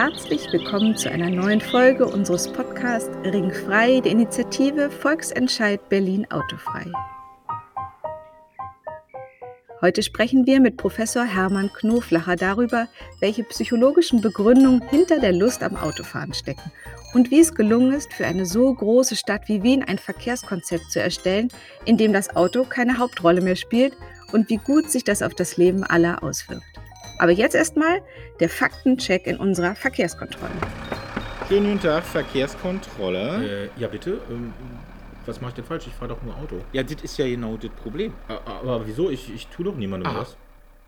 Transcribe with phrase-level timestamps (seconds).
[0.00, 6.84] Herzlich willkommen zu einer neuen Folge unseres Podcasts Ringfrei der Initiative Volksentscheid Berlin Autofrei.
[9.80, 12.86] Heute sprechen wir mit Professor Hermann Knoflacher darüber,
[13.18, 16.70] welche psychologischen Begründungen hinter der Lust am Autofahren stecken
[17.12, 21.02] und wie es gelungen ist, für eine so große Stadt wie Wien ein Verkehrskonzept zu
[21.02, 21.48] erstellen,
[21.86, 23.96] in dem das Auto keine Hauptrolle mehr spielt
[24.30, 26.62] und wie gut sich das auf das Leben aller auswirkt.
[27.18, 28.00] Aber jetzt erstmal
[28.38, 30.52] der Faktencheck in unserer Verkehrskontrolle.
[31.48, 33.70] Schönen guten Tag, Verkehrskontrolle.
[33.76, 34.20] Äh, ja, bitte?
[34.30, 34.52] Ähm,
[35.26, 35.86] was mache ich denn falsch?
[35.86, 36.60] Ich fahre doch nur Auto.
[36.72, 38.14] Ja, das ist ja genau das Problem.
[38.28, 39.10] Aber wieso?
[39.10, 40.20] Ich, ich tue doch niemandem Aha.
[40.20, 40.36] was.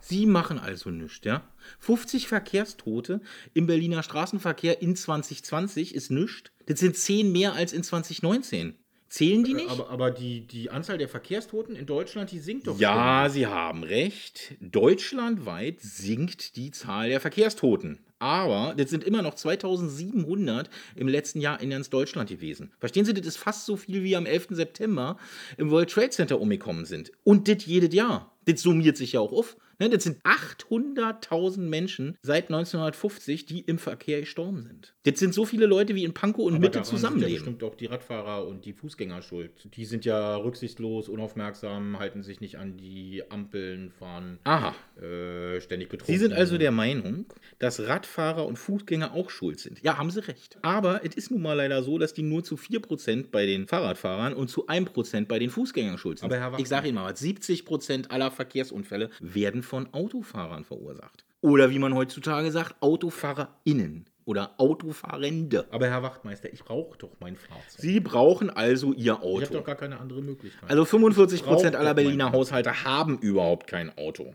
[0.02, 1.42] Sie machen also nichts, ja?
[1.80, 3.20] 50 Verkehrstote
[3.52, 6.50] im Berliner Straßenverkehr in 2020 ist nichts.
[6.66, 8.76] Das sind 10 mehr als in 2019.
[9.10, 9.68] Zählen die nicht?
[9.68, 12.78] Aber, aber die, die Anzahl der Verkehrstoten in Deutschland, die sinkt doch.
[12.78, 14.54] Ja, Sie haben recht.
[14.60, 17.98] Deutschlandweit sinkt die Zahl der Verkehrstoten.
[18.20, 22.70] Aber das sind immer noch 2700 im letzten Jahr in ganz Deutschland gewesen.
[22.78, 24.48] Verstehen Sie, das ist fast so viel wie am 11.
[24.50, 25.16] September
[25.56, 27.10] im World Trade Center umgekommen sind.
[27.24, 28.32] Und das jedes Jahr.
[28.44, 29.56] Das summiert sich ja auch auf.
[29.80, 34.94] Ne, Das sind 800.000 Menschen seit 1950, die im Verkehr gestorben sind.
[35.04, 37.34] Das sind so viele Leute, wie in Pankow und Aber Mitte daran sind Ja zusammenleben.
[37.34, 39.52] bestimmt auch die Radfahrer und die Fußgänger schuld.
[39.74, 44.74] Die sind ja rücksichtslos, unaufmerksam, halten sich nicht an die Ampeln, fahren Aha.
[45.00, 46.12] äh, ständig betrunken.
[46.14, 47.24] Sie sind also der Meinung,
[47.58, 49.82] dass Radfahrer und Fußgänger auch schuld sind.
[49.82, 50.58] Ja, haben Sie recht.
[50.62, 54.34] Aber es ist nun mal leider so, dass die nur zu 4% bei den Fahrradfahrern
[54.34, 56.26] und zu 1% bei den Fußgängern schuld sind.
[56.26, 61.24] Aber Herr Wachmann- ich sage Ihnen mal was, 70% aller Verkehrsunfälle werden von Autofahrern verursacht.
[61.42, 65.66] Oder wie man heutzutage sagt, AutofahrerInnen oder Autofahrende.
[65.70, 67.80] Aber Herr Wachtmeister, ich brauche doch mein Fahrzeug.
[67.80, 69.54] Sie brauchen also Ihr ich habe Auto.
[69.54, 70.68] doch gar keine andere Möglichkeit.
[70.68, 74.34] Also 45% Braucht aller Berliner Haushalte haben überhaupt kein Auto.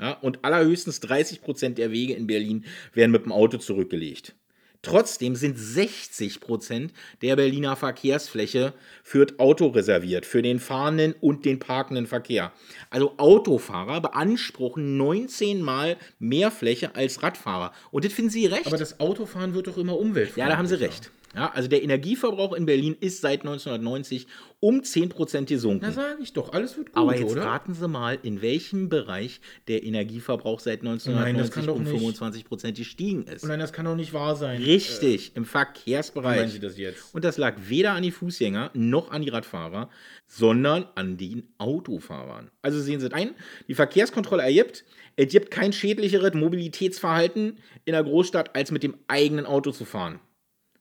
[0.00, 4.34] Ja, und allerhöchstens 30% der Wege in Berlin werden mit dem Auto zurückgelegt.
[4.82, 6.90] Trotzdem sind 60%
[7.22, 12.52] der Berliner Verkehrsfläche für Auto reserviert, für den fahrenden und den parkenden Verkehr.
[12.90, 17.72] Also Autofahrer beanspruchen 19 Mal mehr Fläche als Radfahrer.
[17.92, 18.66] Und das finden Sie recht.
[18.66, 20.38] Aber das Autofahren wird doch immer umweltfreundlicher.
[20.38, 21.12] Ja, da haben Sie recht.
[21.34, 24.26] Ja, also der Energieverbrauch in Berlin ist seit 1990
[24.60, 25.80] um 10% gesunken.
[25.82, 27.42] Na, sage ich doch, alles wird gut, Aber jetzt oder?
[27.42, 31.82] raten Sie mal, in welchem Bereich der Energieverbrauch seit Nein, das 1990 kann doch um
[31.82, 31.90] nicht.
[31.92, 33.44] 25 Prozent gestiegen ist.
[33.44, 34.62] Nein, das kann doch nicht wahr sein.
[34.62, 36.36] Richtig, im Wie Verkehrsbereich.
[36.36, 37.14] meinen Sie das jetzt?
[37.14, 39.88] Und das lag weder an die Fußgänger noch an die Radfahrer,
[40.26, 42.50] sondern an den Autofahrern.
[42.62, 43.34] Also sehen Sie es ein,
[43.68, 44.84] die Verkehrskontrolle ergibt,
[45.16, 50.20] es gibt kein schädlicheres Mobilitätsverhalten in der Großstadt, als mit dem eigenen Auto zu fahren.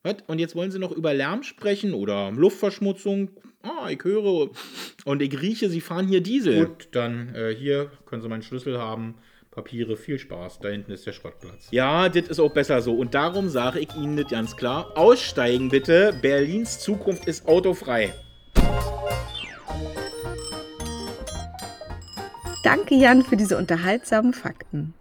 [0.03, 0.15] Was?
[0.27, 3.29] Und jetzt wollen Sie noch über Lärm sprechen oder Luftverschmutzung?
[3.61, 4.49] Ah, ich höre
[5.05, 6.65] und ich rieche, Sie fahren hier Diesel.
[6.65, 9.15] Gut, dann äh, hier können Sie meinen Schlüssel haben.
[9.51, 10.59] Papiere, viel Spaß.
[10.59, 11.67] Da hinten ist der Schrottplatz.
[11.71, 12.95] Ja, das ist auch besser so.
[12.95, 14.97] Und darum sage ich Ihnen das ganz klar.
[14.97, 16.17] Aussteigen bitte.
[16.21, 18.13] Berlins Zukunft ist autofrei.
[22.63, 24.93] Danke Jan für diese unterhaltsamen Fakten.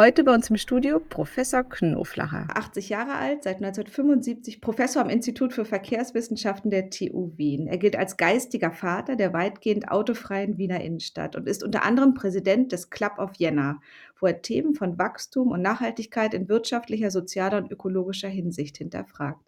[0.00, 2.46] Heute bei uns im Studio Professor Knoflacher.
[2.54, 7.66] 80 Jahre alt, seit 1975 Professor am Institut für Verkehrswissenschaften der TU Wien.
[7.66, 12.70] Er gilt als geistiger Vater der weitgehend autofreien Wiener Innenstadt und ist unter anderem Präsident
[12.70, 13.80] des Club of Vienna,
[14.20, 19.47] wo er Themen von Wachstum und Nachhaltigkeit in wirtschaftlicher, sozialer und ökologischer Hinsicht hinterfragt.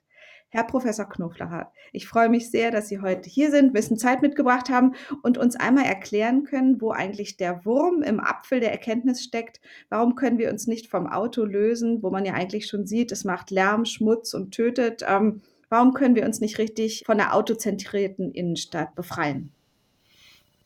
[0.53, 4.21] Herr Professor Knoflacher, ich freue mich sehr, dass Sie heute hier sind, ein bisschen Zeit
[4.21, 9.22] mitgebracht haben und uns einmal erklären können, wo eigentlich der Wurm im Apfel der Erkenntnis
[9.22, 9.60] steckt.
[9.91, 13.22] Warum können wir uns nicht vom Auto lösen, wo man ja eigentlich schon sieht, es
[13.25, 15.05] macht Lärm, Schmutz und tötet?
[15.06, 19.53] Ähm, warum können wir uns nicht richtig von der autozentrierten Innenstadt befreien?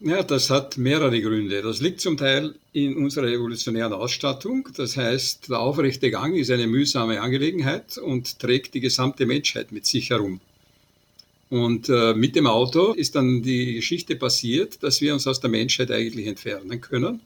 [0.07, 1.63] Ja, das hat mehrere Gründe.
[1.63, 4.69] Das liegt zum Teil in unserer evolutionären Ausstattung.
[4.77, 9.87] Das heißt, der aufrechte Gang ist eine mühsame Angelegenheit und trägt die gesamte Menschheit mit
[9.87, 10.43] sich herum.
[11.49, 15.49] Und äh, mit dem Auto ist dann die Geschichte passiert, dass wir uns aus der
[15.49, 17.21] Menschheit eigentlich entfernen können,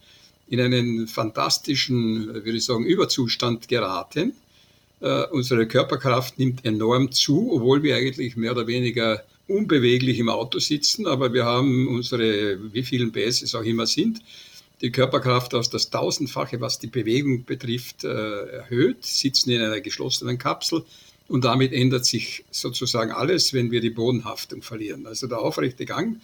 [0.47, 4.35] in einen fantastischen, äh, würde ich sagen, Überzustand geraten.
[5.01, 10.59] Äh, unsere Körperkraft nimmt enorm zu, obwohl wir eigentlich mehr oder weniger unbeweglich im Auto
[10.59, 14.21] sitzen, aber wir haben unsere, wie vielen PS es auch immer sind,
[14.81, 20.39] die Körperkraft aus das Tausendfache, was die Bewegung betrifft, äh, erhöht, sitzen in einer geschlossenen
[20.39, 20.85] Kapsel
[21.27, 25.07] und damit ändert sich sozusagen alles, wenn wir die Bodenhaftung verlieren.
[25.07, 26.21] Also der aufrechte Gang,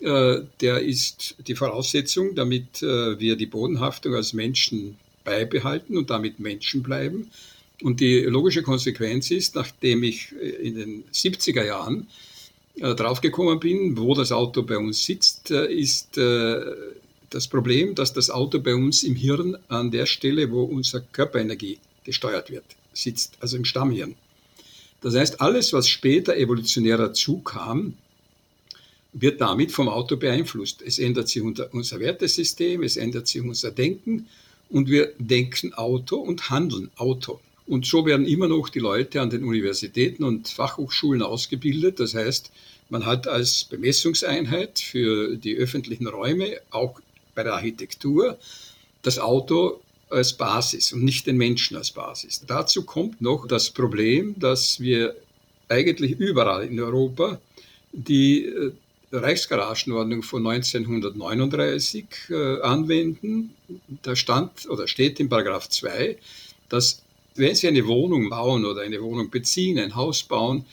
[0.00, 6.38] äh, der ist die Voraussetzung, damit äh, wir die Bodenhaftung als Menschen beibehalten und damit
[6.38, 7.30] Menschen bleiben.
[7.82, 12.06] Und die logische Konsequenz ist, nachdem ich in den 70er Jahren
[12.80, 16.60] draufgekommen bin, wo das Auto bei uns sitzt, äh, ist äh,
[17.30, 21.78] das Problem, dass das Auto bei uns im Hirn an der Stelle, wo unsere Körperenergie
[22.04, 24.14] gesteuert wird, sitzt, also im Stammhirn.
[25.00, 27.94] Das heißt, alles, was später evolutionär dazu kam,
[29.12, 30.82] wird damit vom Auto beeinflusst.
[30.82, 34.28] Es ändert sich unser Wertesystem, es ändert sich unser Denken
[34.68, 37.40] und wir denken Auto und handeln Auto.
[37.66, 41.98] Und so werden immer noch die Leute an den Universitäten und Fachhochschulen ausgebildet.
[41.98, 42.52] Das heißt,
[42.88, 47.00] man hat als Bemessungseinheit für die öffentlichen Räume, auch
[47.34, 48.38] bei der Architektur,
[49.02, 52.44] das Auto als Basis und nicht den Menschen als Basis.
[52.46, 55.16] Dazu kommt noch das Problem, dass wir
[55.68, 57.40] eigentlich überall in Europa
[57.92, 58.72] die äh,
[59.12, 63.54] Reichsgaragenordnung von 1939 äh, anwenden.
[64.02, 66.16] Da stand oder steht in Paragraph 2,
[66.68, 67.02] dass
[67.38, 70.64] wenn Sie eine Wohnung bauen oder eine Wohnung beziehen, ein Haus bauen,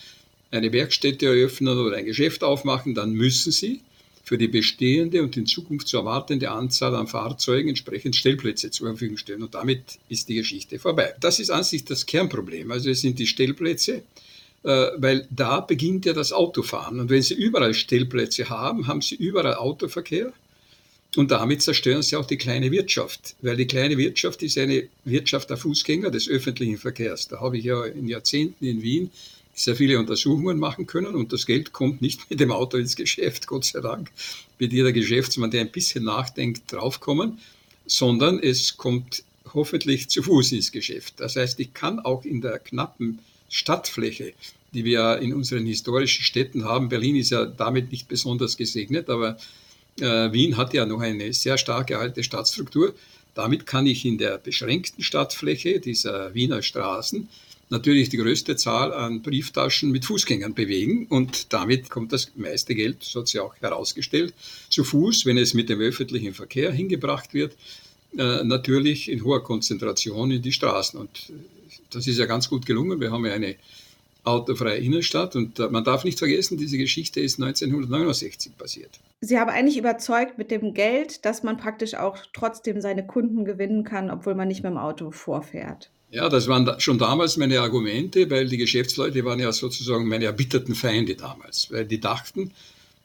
[0.51, 3.81] eine Werkstätte eröffnen oder ein Geschäft aufmachen, dann müssen Sie
[4.24, 9.18] für die bestehende und in Zukunft zu erwartende Anzahl an Fahrzeugen entsprechend Stellplätze zur Verfügung
[9.18, 9.44] stellen.
[9.44, 11.13] Und damit ist die Geschichte vorbei.
[11.19, 12.71] Das ist an sich das Kernproblem.
[12.71, 14.04] Also es sind die Stellplätze,
[14.63, 17.01] äh, weil da beginnt ja das Autofahren.
[17.01, 20.31] Und wenn Sie überall Stellplätze haben, haben Sie überall Autoverkehr.
[21.15, 25.50] Und damit zerstören sie auch die kleine Wirtschaft, weil die kleine Wirtschaft ist eine Wirtschaft
[25.50, 27.27] der Fußgänger des öffentlichen Verkehrs.
[27.27, 29.12] Da habe ich ja in Jahrzehnten in Wien
[29.54, 33.45] sehr viele Untersuchungen machen können und das Geld kommt nicht mit dem Auto ins Geschäft,
[33.45, 34.10] Gott sei Dank,
[34.57, 37.38] wird jeder Geschäftsmann, der ein bisschen nachdenkt, draufkommen,
[37.86, 39.24] sondern es kommt
[39.54, 41.15] hoffentlich zu Fuß ins Geschäft.
[41.18, 43.19] Das heißt, ich kann auch in der knappen
[43.50, 44.33] Stadtfläche,
[44.74, 49.38] die wir in unseren historischen Städten haben, Berlin ist ja damit nicht besonders gesegnet, aber
[50.00, 52.94] äh, Wien hat ja noch eine sehr starke alte Stadtstruktur.
[53.36, 57.28] Damit kann ich in der beschränkten Stadtfläche dieser Wiener Straßen
[57.69, 63.04] natürlich die größte Zahl an Brieftaschen mit Fußgängern bewegen und damit kommt das meiste Geld,
[63.04, 64.34] so hat sie auch herausgestellt,
[64.69, 67.57] zu Fuß, wenn es mit dem öffentlichen Verkehr hingebracht wird,
[68.16, 71.00] äh, natürlich in hoher Konzentration in die Straßen.
[71.00, 71.34] Und
[71.89, 73.00] das ist ja ganz gut gelungen.
[73.01, 73.56] Wir haben ja eine
[74.24, 79.00] autofreie Innenstadt und äh, man darf nicht vergessen, diese Geschichte ist 1969 passiert.
[79.22, 83.84] Sie haben eigentlich überzeugt mit dem Geld, dass man praktisch auch trotzdem seine Kunden gewinnen
[83.84, 85.90] kann, obwohl man nicht mit dem Auto vorfährt.
[86.10, 90.75] Ja, das waren schon damals meine Argumente, weil die Geschäftsleute waren ja sozusagen meine erbitterten
[90.75, 92.52] Feinde damals, weil die dachten,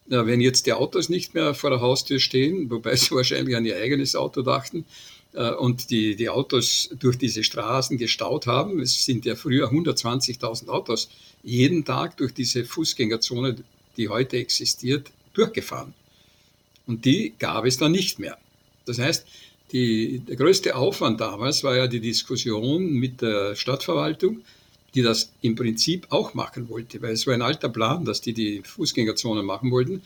[0.06, 3.76] wenn jetzt die Autos nicht mehr vor der Haustür stehen, wobei sie wahrscheinlich an ihr
[3.76, 4.84] eigenes Auto dachten,
[5.34, 11.10] und die, die Autos durch diese Straßen gestaut haben, es sind ja früher 120.000 Autos
[11.42, 13.56] jeden Tag durch diese Fußgängerzone,
[13.96, 15.94] die heute existiert, durchgefahren.
[16.86, 18.38] Und die gab es dann nicht mehr.
[18.86, 19.26] Das heißt,
[19.72, 24.40] die, der größte Aufwand damals war ja die Diskussion mit der Stadtverwaltung,
[24.94, 28.32] die das im Prinzip auch machen wollte, weil es war ein alter Plan, dass die
[28.32, 30.02] die Fußgängerzone machen wollten.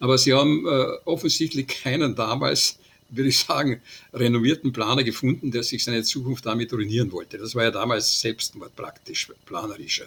[0.00, 2.78] Aber sie haben äh, offensichtlich keinen damals,
[3.16, 3.80] würde ich sagen,
[4.12, 7.38] renovierten Planer gefunden, der sich seine Zukunft damit ruinieren wollte.
[7.38, 10.06] Das war ja damals Selbstmord praktisch, planerischer.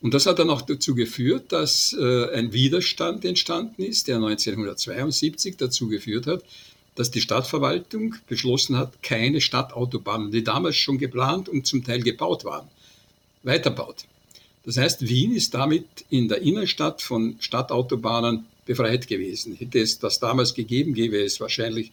[0.00, 5.56] Und das hat dann auch dazu geführt, dass äh, ein Widerstand entstanden ist, der 1972
[5.56, 6.42] dazu geführt hat,
[6.96, 12.44] dass die Stadtverwaltung beschlossen hat, keine Stadtautobahnen, die damals schon geplant und zum Teil gebaut
[12.44, 12.68] waren,
[13.44, 14.04] weiterbaut.
[14.64, 19.54] Das heißt, Wien ist damit in der Innenstadt von Stadtautobahnen befreit gewesen.
[19.56, 21.92] Hätte es das damals gegeben, gäbe es wahrscheinlich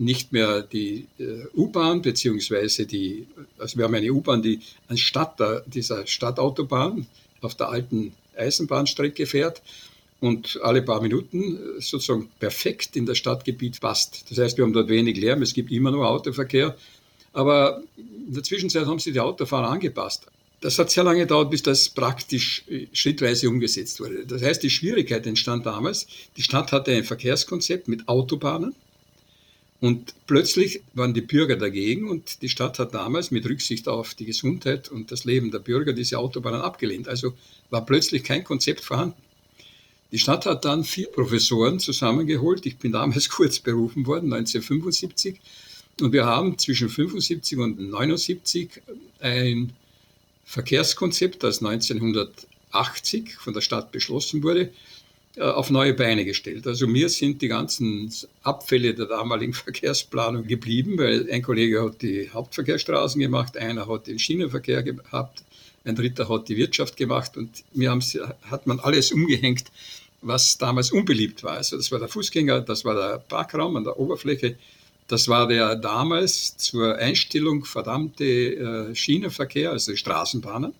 [0.00, 3.26] nicht mehr die äh, U-Bahn, beziehungsweise die,
[3.58, 7.06] also wir haben eine U-Bahn, die anstatt der, dieser Stadtautobahn
[7.42, 9.62] auf der alten Eisenbahnstrecke fährt,
[10.20, 14.30] und alle paar Minuten äh, sozusagen perfekt in das Stadtgebiet passt.
[14.30, 16.76] Das heißt, wir haben dort wenig Lärm, es gibt immer nur Autoverkehr,
[17.32, 20.26] aber in der Zwischenzeit haben sich die Autofahrer angepasst.
[20.60, 24.26] Das hat sehr lange gedauert, bis das praktisch äh, schrittweise umgesetzt wurde.
[24.26, 28.74] Das heißt, die Schwierigkeit entstand damals, die Stadt hatte ein Verkehrskonzept mit Autobahnen
[29.80, 34.26] und plötzlich waren die Bürger dagegen und die Stadt hat damals mit Rücksicht auf die
[34.26, 37.08] Gesundheit und das Leben der Bürger diese Autobahnen abgelehnt.
[37.08, 37.32] Also
[37.70, 39.16] war plötzlich kein Konzept vorhanden.
[40.12, 42.66] Die Stadt hat dann vier Professoren zusammengeholt.
[42.66, 45.40] Ich bin damals kurz berufen worden, 1975.
[46.02, 48.82] Und wir haben zwischen 75 und 79
[49.20, 49.72] ein
[50.44, 54.72] Verkehrskonzept, das 1980 von der Stadt beschlossen wurde,
[55.38, 56.66] auf neue Beine gestellt.
[56.66, 62.30] Also mir sind die ganzen Abfälle der damaligen Verkehrsplanung geblieben, weil ein Kollege hat die
[62.30, 65.44] Hauptverkehrsstraßen gemacht, einer hat den Schienenverkehr gehabt,
[65.84, 67.96] ein dritter hat die Wirtschaft gemacht und mir
[68.50, 69.64] hat man alles umgehängt,
[70.20, 71.54] was damals unbeliebt war.
[71.54, 74.56] Also das war der Fußgänger, das war der Parkraum an der Oberfläche,
[75.06, 80.72] das war der damals zur Einstellung verdammte äh, Schienenverkehr, also Straßenbahnen.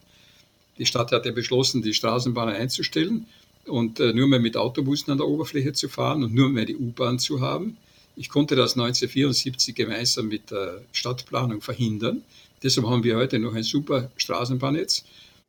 [0.78, 3.26] Die Stadt hatte beschlossen, die Straßenbahnen einzustellen
[3.66, 6.76] und äh, nur mehr mit Autobussen an der Oberfläche zu fahren und nur mehr die
[6.76, 7.76] U-Bahn zu haben.
[8.16, 12.22] Ich konnte das 1974 gemeinsam mit der Stadtplanung verhindern.
[12.62, 15.04] Deshalb haben wir heute noch ein super Straßenbahnnetz.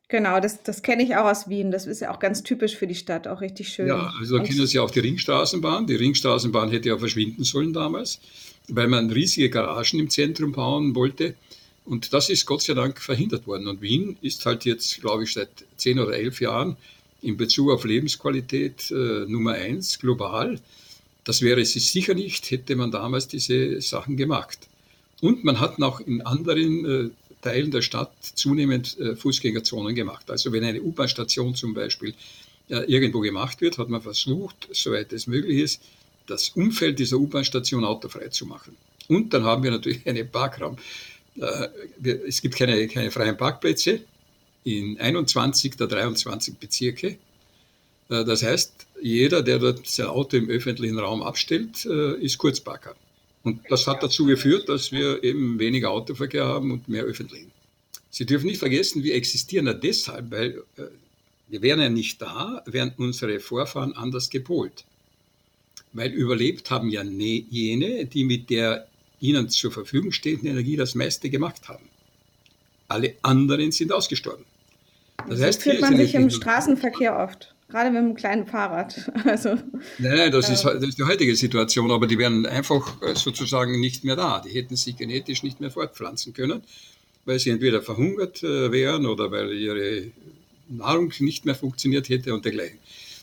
[0.08, 1.70] Genau, das, das kenne ich auch aus Wien.
[1.70, 3.88] Das ist ja auch ganz typisch für die Stadt, auch richtig schön.
[3.88, 5.86] Ja, also da kennen Sie auch die Ringstraßenbahn.
[5.86, 8.20] Die Ringstraßenbahn hätte ja verschwinden sollen damals,
[8.68, 11.34] weil man riesige Garagen im Zentrum bauen wollte.
[11.84, 13.66] Und das ist Gott sei Dank verhindert worden.
[13.66, 16.76] Und Wien ist halt jetzt, glaube ich, seit zehn oder elf Jahren
[17.22, 20.60] in Bezug auf Lebensqualität äh, Nummer eins global.
[21.24, 24.58] Das wäre es sicher nicht, hätte man damals diese Sachen gemacht.
[25.20, 27.10] Und man hat noch in anderen äh,
[27.42, 30.30] Teilen der Stadt zunehmend äh, Fußgängerzonen gemacht.
[30.30, 32.14] Also wenn eine U-Bahn-Station zum Beispiel
[32.68, 35.82] äh, irgendwo gemacht wird, hat man versucht, soweit es möglich ist,
[36.26, 38.76] das Umfeld dieser U-Bahn-Station autofrei zu machen.
[39.08, 40.76] Und dann haben wir natürlich einen Parkraum.
[41.36, 41.68] Äh,
[42.26, 44.00] es gibt keine, keine freien Parkplätze
[44.64, 47.18] in 21 der 23 Bezirke.
[48.08, 52.94] Äh, das heißt, jeder, der dort sein Auto im öffentlichen Raum abstellt, äh, ist Kurzparker.
[53.42, 57.50] Und das hat dazu geführt, dass wir eben weniger Autoverkehr haben und mehr öffentlichen.
[58.10, 60.82] Sie dürfen nicht vergessen, wir existieren ja deshalb, weil äh,
[61.48, 64.84] wir wären ja nicht da, wären unsere Vorfahren anders gepolt.
[65.92, 68.86] Weil überlebt haben ja ne, jene, die mit der
[69.20, 71.88] ihnen zur Verfügung stehenden Energie das meiste gemacht haben.
[72.88, 74.44] Alle anderen sind ausgestorben.
[75.28, 79.10] Das so heißt, fühlt man sich im Straßenverkehr oft, gerade mit einem kleinen Fahrrad.
[79.24, 79.50] Also,
[79.98, 83.14] nein, nein, das, äh, ist, das ist die heutige Situation, aber die wären einfach äh,
[83.14, 84.40] sozusagen nicht mehr da.
[84.40, 86.62] Die hätten sich genetisch nicht mehr fortpflanzen können,
[87.24, 90.10] weil sie entweder verhungert äh, wären oder weil ihre
[90.68, 92.78] Nahrung nicht mehr funktioniert hätte und dergleichen.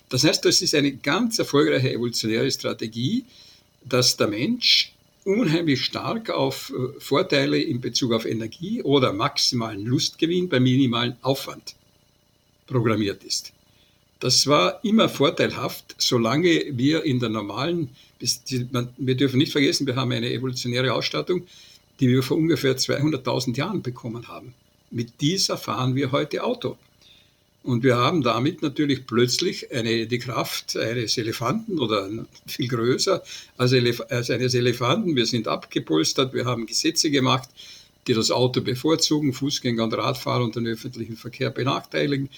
[0.10, 3.25] Das heißt, das ist eine ganz erfolgreiche evolutionäre Strategie,
[3.86, 10.60] dass der Mensch unheimlich stark auf Vorteile in Bezug auf Energie oder maximalen Lustgewinn bei
[10.60, 11.75] minimalem Aufwand
[12.69, 13.51] programmiert ist.
[14.19, 17.89] Das war immer vorteilhaft, solange wir in der normalen,
[18.97, 21.47] wir dürfen nicht vergessen, wir haben eine evolutionäre Ausstattung,
[21.99, 24.53] die wir vor ungefähr 200.000 Jahren bekommen haben.
[24.91, 26.77] Mit dieser fahren wir heute Auto.
[27.61, 32.09] Und wir haben damit natürlich plötzlich eine, die Kraft eines Elefanten oder
[32.47, 33.21] viel größer
[33.57, 35.15] als, Elef als eines Elefanten.
[35.15, 37.49] Wir sind abgepolstert, wir haben Gesetze gemacht,
[38.07, 42.29] die das Auto bevorzugen, Fußgänger und Radfahrer und den öffentlichen Verkehr benachteiligen.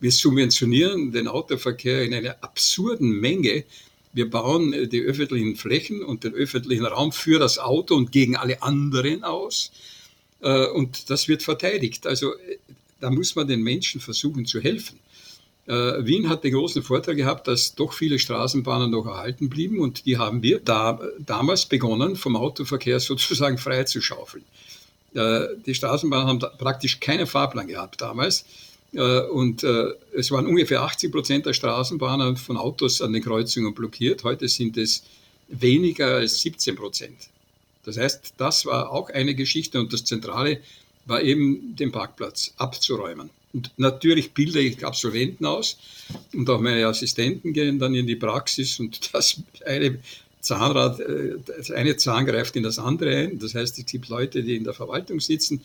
[0.00, 3.64] Wir subventionieren den Autoverkehr in einer absurden Menge.
[4.12, 8.36] Wir bauen äh, die öffentlichen Flächen und den öffentlichen Raum für das Auto und gegen
[8.36, 9.72] alle anderen aus.
[10.40, 12.06] Äh, und das wird verteidigt.
[12.06, 12.58] Also äh,
[13.00, 14.98] da muss man den Menschen versuchen zu helfen.
[15.70, 20.16] Wien hat den großen Vorteil gehabt, dass doch viele Straßenbahnen noch erhalten blieben und die
[20.16, 24.44] haben wir da, damals begonnen, vom Autoverkehr sozusagen freizuschaufeln.
[25.12, 28.46] Die Straßenbahnen haben praktisch keinen Fahrplan gehabt damals.
[28.92, 33.74] Äh, und äh, es waren ungefähr 80 Prozent der Straßenbahnen von Autos an den Kreuzungen
[33.74, 34.24] blockiert.
[34.24, 35.02] Heute sind es
[35.48, 37.16] weniger als 17 Prozent.
[37.84, 40.60] Das heißt, das war auch eine Geschichte und das Zentrale
[41.06, 43.30] war eben den Parkplatz abzuräumen.
[43.54, 45.78] Und natürlich bilde ich Absolventen aus
[46.34, 49.98] und auch meine Assistenten gehen dann in die Praxis und das eine
[50.40, 53.38] Zahnrad, äh, das eine Zahn greift in das andere ein.
[53.38, 55.62] Das heißt, es gibt Leute, die in der Verwaltung sitzen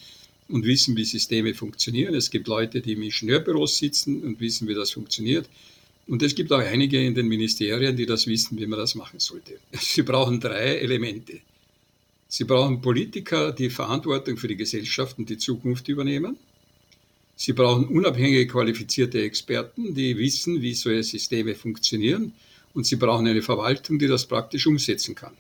[0.49, 2.15] und wissen, wie Systeme funktionieren.
[2.15, 5.47] Es gibt Leute, die im Ingenieurbüros sitzen und wissen, wie das funktioniert.
[6.07, 9.19] Und es gibt auch einige in den Ministerien, die das wissen, wie man das machen
[9.19, 9.59] sollte.
[9.71, 11.39] Sie brauchen drei Elemente.
[12.27, 16.35] Sie brauchen Politiker, die Verantwortung für die Gesellschaft und die Zukunft übernehmen.
[17.35, 22.33] Sie brauchen unabhängige, qualifizierte Experten, die wissen, wie solche Systeme funktionieren.
[22.73, 25.33] Und sie brauchen eine Verwaltung, die das praktisch umsetzen kann.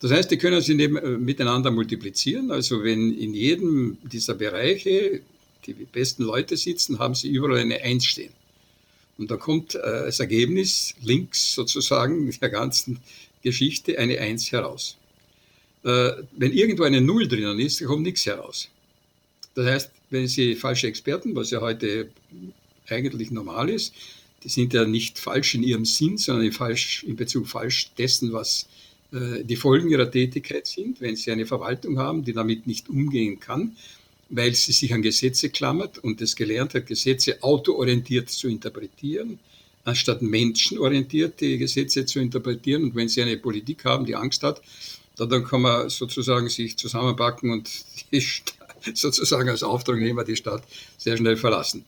[0.00, 2.50] Das heißt, die können sie äh, miteinander multiplizieren.
[2.50, 5.22] Also wenn in jedem dieser Bereiche
[5.66, 8.32] die besten Leute sitzen, haben sie überall eine Eins stehen.
[9.16, 12.98] Und da kommt äh, als Ergebnis links sozusagen der ganzen
[13.42, 14.96] Geschichte eine Eins heraus.
[15.84, 18.68] Äh, wenn irgendwo eine Null drinnen ist, kommt nichts heraus.
[19.54, 22.10] Das heißt, wenn Sie falsche Experten, was ja heute
[22.88, 23.94] eigentlich normal ist,
[24.42, 28.64] die sind ja nicht falsch in ihrem Sinn, sondern falsch in Bezug falsch dessen, was
[28.64, 28.83] äh,
[29.44, 33.76] die Folgen ihrer Tätigkeit sind, wenn sie eine Verwaltung haben, die damit nicht umgehen kann,
[34.28, 39.38] weil sie sich an Gesetze klammert und es gelernt hat, Gesetze autoorientiert zu interpretieren,
[39.84, 42.84] anstatt menschenorientiert die Gesetze zu interpretieren.
[42.84, 44.62] Und wenn sie eine Politik haben, die Angst hat,
[45.16, 47.70] dann kann man sozusagen sich zusammenpacken und
[48.94, 50.64] sozusagen als Auftragnehmer die Stadt
[50.98, 51.84] sehr schnell verlassen.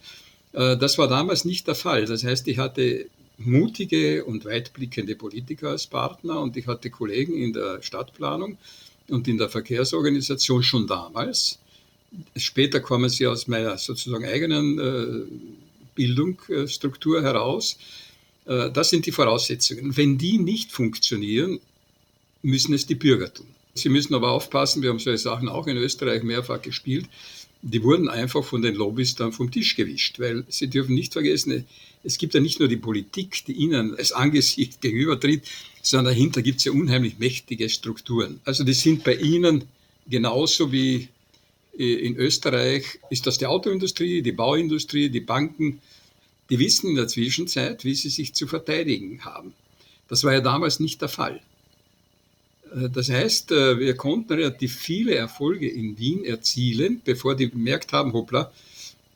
[0.52, 2.06] Äh, das war damals nicht der Fall.
[2.06, 3.06] Das heißt, ich hatte
[3.38, 8.59] mutige und weitblickende Politiker als Partner und ich hatte Kollegen in der Stadtplanung
[9.09, 11.59] und in der Verkehrsorganisation schon damals.
[12.37, 15.26] Später kommen sie aus meiner sozusagen eigenen äh,
[15.95, 17.78] Bildungsstruktur heraus.
[18.47, 19.97] Äh, das sind die Voraussetzungen.
[19.97, 21.61] Wenn die nicht funktionieren,
[22.43, 23.47] müssen es die Bürger tun.
[23.75, 27.07] Sie müssen aber aufpassen, wir haben solche Sachen auch in Österreich mehrfach gespielt.
[27.68, 31.66] Die wurden einfach von den Lobbys dann vom Tisch gewischt, weil Sie dürfen nicht vergessen,
[32.04, 35.42] es gibt ja nicht nur die Politik, die Ihnen als Angesicht gegenübertritt,
[35.82, 38.40] sondern dahinter gibt es ja unheimlich mächtige Strukturen.
[38.44, 39.64] Also die sind bei Ihnen
[40.08, 41.08] genauso wie
[41.76, 45.80] äh, in Österreich, ist das die Autoindustrie, die Bauindustrie, die Banken,
[46.50, 49.52] die wissen in der Zwischenzeit, wie sie sich zu verteidigen haben.
[50.08, 51.40] Das war ja damals nicht der Fall.
[52.75, 57.92] Äh, das heißt, äh, wir konnten relativ viele Erfolge in Wien erzielen, bevor die bemerkt
[57.92, 58.52] haben, hoppla,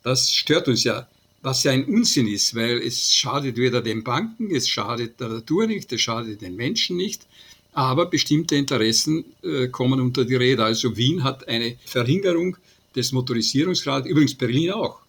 [0.03, 1.07] das stört uns ja,
[1.41, 5.67] was ja ein Unsinn ist, weil es schadet weder den Banken, es schadet der Natur
[5.67, 7.27] nicht, es schadet den Menschen nicht,
[7.73, 10.65] aber bestimmte Interessen äh, kommen unter die Räder.
[10.65, 12.57] Also Wien hat eine Verringerung
[12.95, 14.99] des Motorisierungsgrads, übrigens Berlin auch.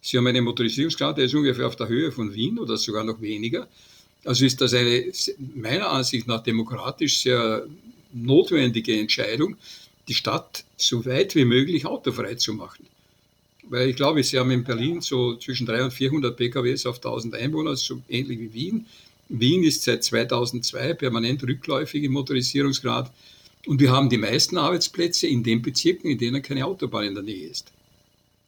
[0.00, 3.20] Sie haben einen Motorisierungsgrad, der ist ungefähr auf der Höhe von Wien oder sogar noch
[3.20, 3.68] weniger.
[4.24, 5.10] Also ist das eine
[5.54, 7.66] meiner Ansicht nach demokratisch sehr
[8.12, 9.56] notwendige Entscheidung,
[10.08, 12.86] die Stadt so weit wie möglich autofrei zu machen.
[13.64, 17.34] Weil ich glaube, Sie haben in Berlin so zwischen 300 und 400 PKWs auf 1000
[17.34, 18.86] Einwohner, so ähnlich wie Wien.
[19.28, 23.12] Wien ist seit 2002 permanent rückläufig im Motorisierungsgrad.
[23.66, 27.24] Und wir haben die meisten Arbeitsplätze in den Bezirken, in denen keine Autobahn in der
[27.24, 27.70] Nähe ist.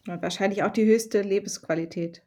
[0.07, 2.23] Und wahrscheinlich auch die höchste Lebensqualität.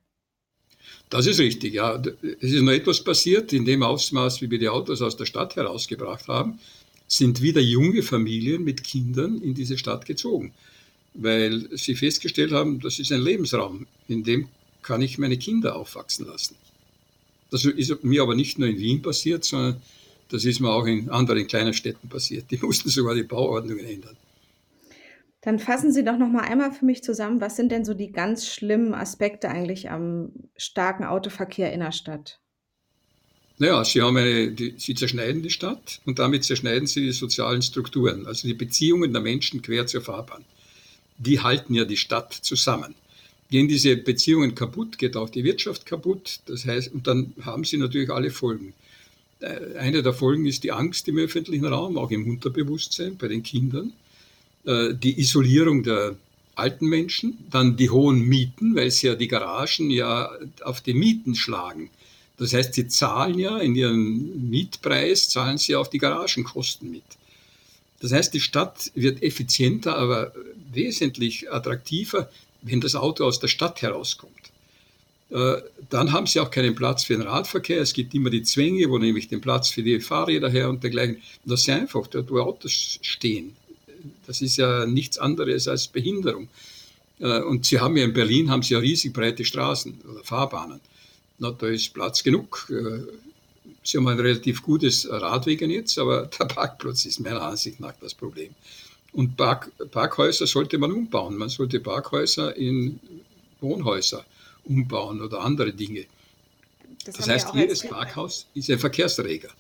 [1.11, 2.03] Das ist richtig, ja.
[2.41, 5.57] Es ist noch etwas passiert, in dem Ausmaß, wie wir die Autos aus der Stadt
[5.57, 6.59] herausgebracht haben,
[7.07, 10.53] sind wieder junge Familien mit Kindern in diese Stadt gezogen,
[11.15, 14.49] weil sie festgestellt haben, das ist ein Lebensraum, in dem
[14.83, 16.57] kann ich meine Kinder aufwachsen lassen.
[17.51, 19.81] Das ist mir aber nicht nur in Wien passiert, sondern
[20.29, 22.51] das ist mir auch in anderen kleinen Städten passiert.
[22.51, 24.17] Die mussten sogar die Bauordnungen ändern.
[25.45, 28.13] Dann fassen Sie doch noch mal einmal für mich zusammen, was sind denn so die
[28.13, 32.41] ganz schlimmen Aspekte eigentlich am starken Autoverkehr in der Stadt?
[33.59, 37.61] Naja, Sie, haben eine, die, Sie zerschneiden die Stadt und damit zerschneiden Sie die sozialen
[37.61, 40.47] Strukturen, also die Beziehungen der Menschen quer zur Fahrbahn.
[41.19, 42.95] Die halten ja die Stadt zusammen.
[43.51, 46.41] Gehen diese Beziehungen kaputt, geht auch die Wirtschaft kaputt.
[46.47, 48.73] Das heißt, und dann haben Sie natürlich alle Folgen.
[49.41, 53.43] Äh, eine der Folgen ist die Angst im öffentlichen Raum, auch im Unterbewusstsein bei den
[53.43, 53.93] Kindern.
[54.67, 56.17] Äh, die Isolierung der
[56.55, 60.31] alten Menschen, dann die hohen Mieten, weil sie ja die Garagen ja
[60.63, 61.91] auf die Mieten schlagen.
[62.37, 67.05] Das heißt, sie zahlen ja in ihrem Mietpreis, zahlen sie auf die Garagenkosten mit.
[68.01, 70.33] Das heißt, die Stadt wird effizienter, aber
[70.73, 72.31] wesentlich attraktiver,
[72.63, 74.33] wenn das Auto aus der Stadt herauskommt.
[75.31, 75.57] Äh,
[75.91, 77.81] dann haben sie auch keinen Platz für den Radverkehr.
[77.81, 81.23] Es gibt immer die Zwänge, wo nämlich den Platz für die Fahrräder her und dergleichen.
[81.45, 83.57] Das ist einfach, dort wo Autos stehen.
[84.27, 86.49] Das ist ja nichts anderes als Behinderung.
[87.19, 90.81] Äh, und Sie haben ja in Berlin haben Sie ja riesig breite Straßen oder Fahrbahnen.
[91.39, 92.71] Na, da ist Platz genug.
[92.71, 93.01] Äh,
[93.83, 98.55] Sie haben ein relativ gutes Radwegenetz, aber der Parkplatz ist meiner Ansicht nach das Problem.
[99.13, 101.37] Und Park, Parkhäuser sollte man umbauen.
[101.37, 102.99] Man sollte Parkhäuser in
[103.61, 104.25] Wohnhäuser
[104.65, 106.07] umbauen oder andere Dinge.
[107.05, 109.51] Das, das heißt, jedes Parkhaus ist ein Verkehrsträger.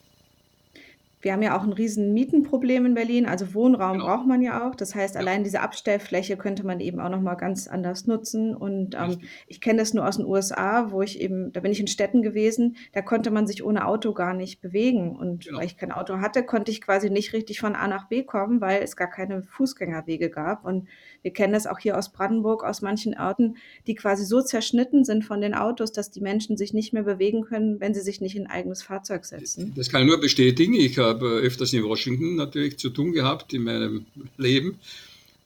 [1.24, 4.04] Wir haben ja auch ein riesen Mietenproblem in Berlin, also Wohnraum Genau.
[4.06, 4.74] braucht man ja auch.
[4.74, 5.20] Das heißt, Ja.
[5.22, 8.54] allein diese Abstellfläche könnte man eben auch noch mal ganz anders nutzen.
[8.54, 11.80] Und ähm, ich kenne das nur aus den USA, wo ich eben, da bin ich
[11.80, 15.16] in Städten gewesen, da konnte man sich ohne Auto gar nicht bewegen.
[15.16, 15.58] Und Genau.
[15.58, 18.60] weil ich kein Auto hatte, konnte ich quasi nicht richtig von A nach B kommen,
[18.60, 20.64] weil es gar keine Fußgängerwege gab.
[20.64, 20.88] Und
[21.24, 23.56] wir kennen das auch hier aus Brandenburg, aus manchen Orten,
[23.87, 27.42] die quasi so zerschnitten sind von den Autos, dass die Menschen sich nicht mehr bewegen
[27.46, 29.72] können, wenn sie sich nicht in ein eigenes Fahrzeug setzen.
[29.74, 30.74] Das kann ich nur bestätigen.
[30.74, 34.04] Ich habe öfters in Washington natürlich zu tun gehabt in meinem
[34.37, 34.78] Leben.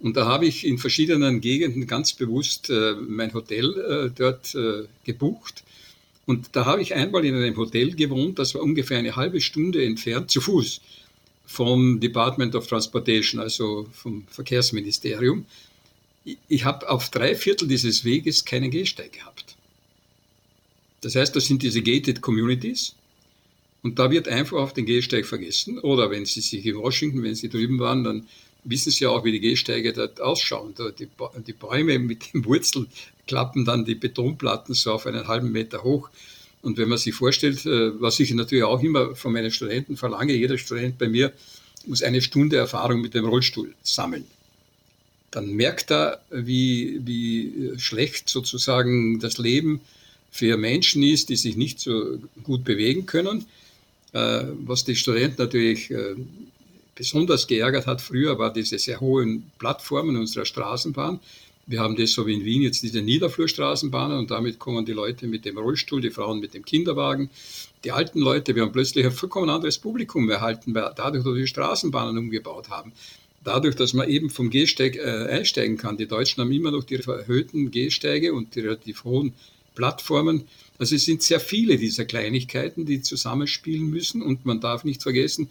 [0.00, 4.84] Und da habe ich in verschiedenen Gegenden ganz bewusst äh, mein Hotel äh, dort äh,
[5.04, 5.62] gebucht.
[6.26, 9.84] Und da habe ich einmal in einem Hotel gewohnt, das war ungefähr eine halbe Stunde
[9.84, 10.80] entfernt, zu Fuß
[11.46, 15.46] vom Department of Transportation, also vom Verkehrsministerium
[16.48, 19.56] ich habe auf drei Viertel dieses Weges keinen Gehsteig gehabt.
[21.00, 22.94] Das heißt, das sind diese gated Communities
[23.82, 25.78] und da wird einfach auf den Gehsteig vergessen.
[25.78, 28.28] Oder wenn Sie sich in Washington, wenn Sie drüben waren, dann
[28.64, 30.74] wissen Sie auch, wie die Gehsteige dort ausschauen.
[30.98, 31.08] Die,
[31.46, 32.88] die Bäume mit den Wurzeln
[33.26, 36.10] klappen dann die Betonplatten so auf einen halben Meter hoch.
[36.60, 40.32] Und wenn man sich vorstellt, äh, was ich natürlich auch immer von meinen Studenten verlange,
[40.32, 41.32] jeder Student bei mir
[41.86, 44.26] muss eine Stunde Erfahrung mit dem Rollstuhl sammeln
[45.30, 49.80] dann merkt er, wie, wie schlecht sozusagen das Leben
[50.30, 53.46] für Menschen ist, die sich nicht so gut bewegen können.
[54.12, 56.14] Äh, was die Studenten natürlich äh,
[56.94, 61.20] besonders geärgert hat früher, war diese sehr hohen Plattformen unserer Straßenbahn.
[61.66, 65.26] Wir haben das so wie in Wien jetzt diese Niederflurstraßenbahnen und damit kommen die Leute
[65.26, 67.28] mit dem Rollstuhl, die Frauen mit dem Kinderwagen,
[67.84, 68.54] die alten Leute.
[68.54, 72.92] Wir haben plötzlich ein vollkommen anderes Publikum erhalten, dadurch, dass wir Straßenbahnen umgebaut haben.
[73.44, 75.96] Dadurch, dass man eben vom Gehsteig äh, einsteigen kann.
[75.96, 79.32] Die Deutschen haben immer noch die erhöhten Gehsteige und die relativ hohen
[79.74, 80.48] Plattformen.
[80.78, 84.22] Also es sind sehr viele dieser Kleinigkeiten, die zusammenspielen müssen.
[84.22, 85.48] Und man darf nicht vergessen,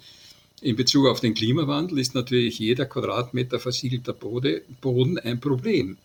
[0.62, 5.98] in Bezug auf den Klimawandel ist natürlich jeder Quadratmeter versiegelter Boden ein Problem,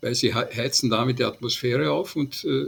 [0.00, 2.66] weil sie heizen damit die Atmosphäre auf und äh,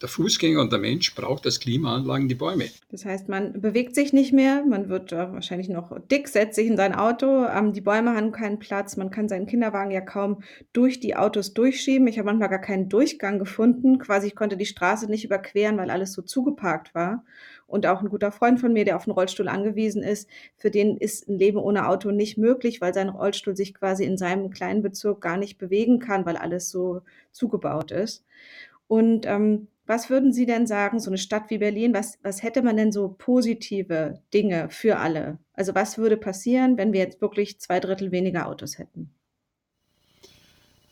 [0.00, 2.66] der Fußgänger und der Mensch braucht als Klimaanlagen die Bäume.
[2.90, 6.66] Das heißt, man bewegt sich nicht mehr, man wird äh, wahrscheinlich noch dick, setzt sich
[6.66, 10.42] in sein Auto, ähm, die Bäume haben keinen Platz, man kann seinen Kinderwagen ja kaum
[10.72, 12.06] durch die Autos durchschieben.
[12.08, 15.90] Ich habe manchmal gar keinen Durchgang gefunden, quasi ich konnte die Straße nicht überqueren, weil
[15.90, 17.24] alles so zugeparkt war.
[17.66, 20.96] Und auch ein guter Freund von mir, der auf einen Rollstuhl angewiesen ist, für den
[20.96, 24.82] ist ein Leben ohne Auto nicht möglich, weil sein Rollstuhl sich quasi in seinem kleinen
[24.82, 28.24] Bezirk gar nicht bewegen kann, weil alles so zugebaut ist.
[28.86, 32.62] Und ähm, was würden Sie denn sagen, so eine Stadt wie Berlin, was, was hätte
[32.62, 35.38] man denn so positive Dinge für alle?
[35.52, 39.10] Also was würde passieren, wenn wir jetzt wirklich zwei Drittel weniger Autos hätten?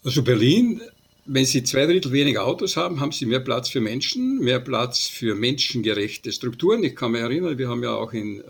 [0.04, 0.80] Also Berlin,
[1.26, 5.08] wenn Sie zwei Drittel weniger Autos haben, haben Sie mehr Platz für Menschen, mehr Platz
[5.08, 6.84] für menschengerechte Strukturen.
[6.84, 8.44] Ich kann mich erinnern, wir haben ja auch in äh,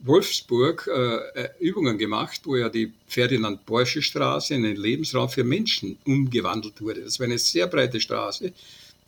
[0.00, 5.98] Wolfsburg äh, Übungen gemacht, wo ja die Ferdinand Porsche Straße in einen Lebensraum für Menschen
[6.04, 7.02] umgewandelt wurde.
[7.02, 8.52] Das war eine sehr breite Straße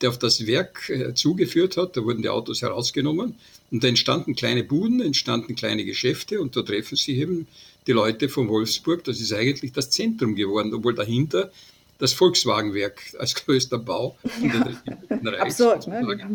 [0.02, 1.96] der auf das Werk äh, zugeführt hat.
[1.96, 3.36] Da wurden die Autos herausgenommen
[3.70, 7.46] und da entstanden kleine Buden, entstanden kleine Geschäfte und da treffen sich eben
[7.86, 9.04] die Leute von Wolfsburg.
[9.04, 11.50] Das ist eigentlich das Zentrum geworden, obwohl dahinter
[11.98, 15.32] das Volkswagenwerk als größter Bau ja.
[15.38, 16.26] Absurd, ne?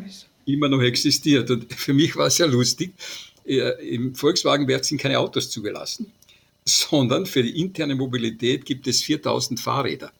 [0.45, 1.51] immer noch existiert.
[1.51, 2.93] Und für mich war es ja lustig,
[3.45, 6.11] äh, im Volkswagenwerk sind keine Autos zugelassen,
[6.65, 10.11] sondern für die interne Mobilität gibt es 4000 Fahrräder.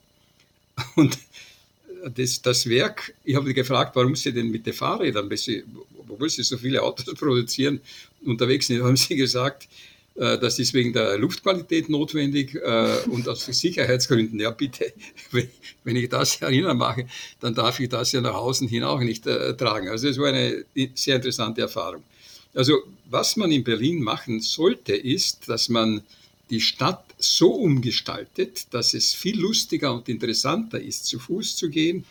[0.96, 1.18] Und
[2.14, 5.28] das, das Werk, ich habe gefragt, warum sie denn mit den Fahrrädern,
[5.98, 7.80] obwohl sie so viele Autos produzieren,
[8.24, 9.68] unterwegs sind, haben sie gesagt,
[10.18, 14.40] äh, das ist wegen der Luftqualität notwendig äh, und aus Sicherheitsgründen.
[14.40, 14.92] Ja, bitte,
[15.84, 17.06] wenn ich das erinnern mache,
[17.40, 19.88] dann darf ich das ja nach außen hin auch nicht äh, tragen.
[19.88, 22.02] Also es war eine sehr interessante Erfahrung.
[22.54, 22.78] Also
[23.10, 26.02] was man in Berlin machen sollte, ist, dass man
[26.50, 32.04] die Stadt so umgestaltet, dass es viel lustiger und interessanter ist, zu Fuß zu gehen,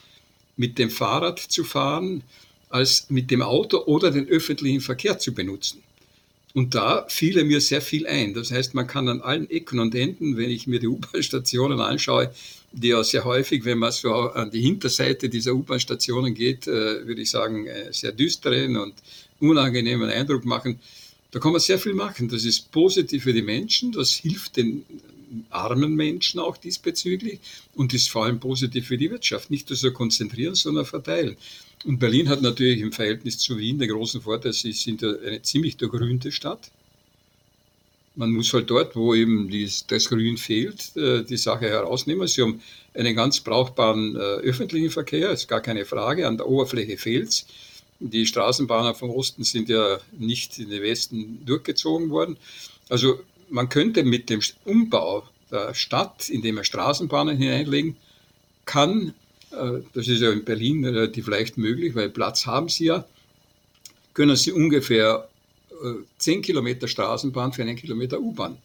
[0.58, 2.24] mit dem Fahrrad zu fahren,
[2.70, 5.82] als mit dem Auto oder den öffentlichen Verkehr zu benutzen.
[6.54, 8.34] Und da fiel mir sehr viel ein.
[8.34, 12.34] Das heißt, man kann an allen Ecken und Enden, wenn ich mir die U-Bahn-Stationen anschaue,
[12.72, 17.22] die ja sehr häufig, wenn man so an die Hinterseite dieser U-Bahn-Stationen geht, äh, würde
[17.22, 18.96] ich sagen, äh, sehr düsteren und
[19.40, 20.80] unangenehmen Eindruck machen.
[21.32, 22.30] Da kann man sehr viel machen.
[22.30, 24.86] Das ist positiv für die Menschen, das hilft den
[25.50, 27.40] armen Menschen auch diesbezüglich
[27.76, 29.52] und ist vor allem positiv für die Wirtschaft.
[29.52, 31.36] Nicht nur so konzentrieren, sondern verteilen.
[31.86, 35.78] Und Berlin hat natürlich im Verhältnis zu Wien den großen Vorteil, sie sind eine ziemlich
[35.78, 36.72] durchgrünte Stadt.
[38.16, 39.52] Man muss halt dort, wo eben
[39.90, 42.28] das Grün fehlt, äh, die Sache herausnehmen.
[42.28, 42.62] Sie haben
[42.96, 46.28] einen ganz brauchbaren äh, öffentlichen Verkehr, ist gar keine Frage.
[46.28, 47.46] An der Oberfläche fehlt es.
[48.00, 52.38] Die Straßenbahnen vom Osten sind ja nicht in den Westen durchgezogen worden.
[52.90, 57.96] Also man könnte mit dem Umbau der Stadt, indem man Straßenbahnen hineinlegen
[58.66, 59.14] kann,
[59.52, 63.06] äh, das ist ja in Berlin relativ leicht möglich, weil Platz haben sie ja,
[64.14, 65.28] können sie ungefähr
[66.18, 68.58] 10 äh, Kilometer Straßenbahn für einen Kilometer U-Bahn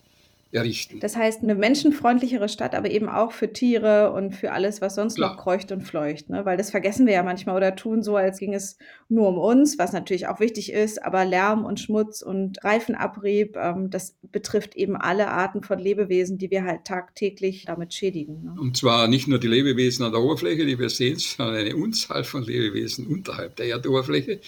[0.53, 1.01] errichten.
[1.01, 5.15] Das heißt, eine menschenfreundlichere Stadt, aber eben auch für Tiere und für alles, was sonst
[5.15, 5.33] Klar.
[5.33, 6.29] noch kreucht und fleucht.
[6.29, 6.45] Ne?
[6.45, 8.77] Weil das vergessen wir ja manchmal oder tun so, als ging es
[9.09, 13.89] nur um uns, was natürlich auch wichtig ist, aber Lärm und Schmutz und Reifenabrieb, ähm,
[13.91, 18.45] das betrifft eben alle Arten von Lebewesen, die wir halt tagtäglich damit schädigen.
[18.45, 18.55] Ne?
[18.61, 22.25] Und zwar nicht nur die Lebewesen an der Oberfläche, die wir sehen, sondern eine Unzahl
[22.25, 24.41] von Lebewesen unterhalb der Erdoberfläche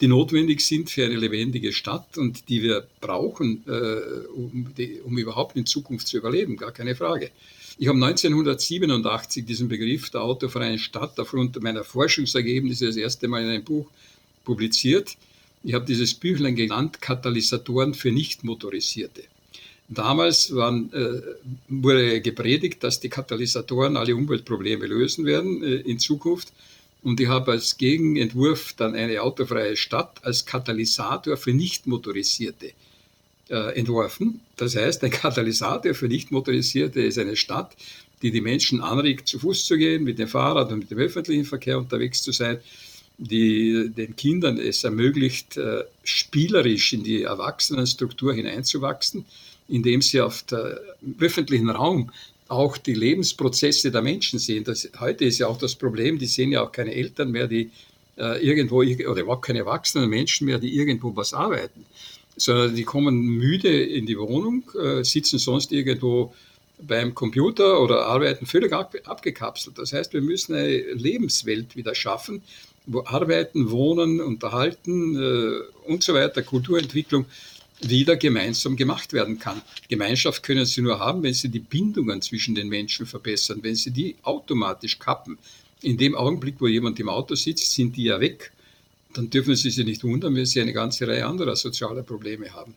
[0.00, 5.18] die notwendig sind für eine lebendige Stadt und die wir brauchen, äh, um, die, um
[5.18, 7.30] überhaupt in Zukunft zu überleben, gar keine Frage.
[7.78, 13.48] Ich habe 1987 diesen Begriff der autofreien Stadt aufgrund meiner Forschungsergebnisse das erste Mal in
[13.48, 13.86] einem Buch
[14.44, 15.16] publiziert.
[15.62, 19.22] Ich habe dieses Büchlein genannt Katalysatoren für Nichtmotorisierte.
[19.88, 21.20] Damals waren, äh,
[21.68, 26.52] wurde gepredigt, dass die Katalysatoren alle Umweltprobleme lösen werden äh, in Zukunft.
[27.02, 32.72] Und ich habe als Gegenentwurf dann eine autofreie Stadt als Katalysator für Nichtmotorisierte
[33.48, 34.40] äh, entworfen.
[34.56, 37.74] Das heißt, ein Katalysator für Nichtmotorisierte ist eine Stadt,
[38.22, 41.46] die die Menschen anregt, zu Fuß zu gehen, mit dem Fahrrad und mit dem öffentlichen
[41.46, 42.58] Verkehr unterwegs zu sein,
[43.16, 49.24] die den Kindern es ermöglicht, äh, spielerisch in die Erwachsenenstruktur hineinzuwachsen,
[49.68, 50.80] indem sie auf der
[51.18, 52.10] öffentlichen Raum
[52.50, 54.64] auch die Lebensprozesse der Menschen sehen.
[54.64, 57.70] Das, heute ist ja auch das Problem, die sehen ja auch keine Eltern mehr, die
[58.16, 61.86] äh, irgendwo, oder überhaupt keine erwachsenen Menschen mehr, die irgendwo was arbeiten,
[62.36, 66.34] sondern die kommen müde in die Wohnung, äh, sitzen sonst irgendwo
[66.82, 69.78] beim Computer oder arbeiten völlig abgekapselt.
[69.78, 72.42] Das heißt, wir müssen eine Lebenswelt wieder schaffen,
[72.86, 77.26] wo Arbeiten, Wohnen, Unterhalten äh, und so weiter, Kulturentwicklung
[77.82, 79.62] wieder gemeinsam gemacht werden kann.
[79.88, 83.90] Gemeinschaft können Sie nur haben, wenn Sie die Bindungen zwischen den Menschen verbessern, wenn Sie
[83.90, 85.38] die automatisch kappen.
[85.82, 88.52] In dem Augenblick, wo jemand im Auto sitzt, sind die ja weg.
[89.14, 92.74] Dann dürfen Sie sich nicht wundern, wenn Sie eine ganze Reihe anderer sozialer Probleme haben.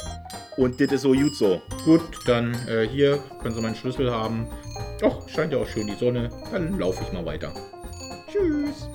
[0.56, 1.60] Und das ist so gut so.
[1.84, 4.48] Gut, dann äh, hier können Sie meinen Schlüssel haben.
[5.00, 6.30] Doch, scheint ja auch schön die Sonne.
[6.50, 7.52] Dann laufe ich mal weiter.
[8.32, 8.88] Tschüss.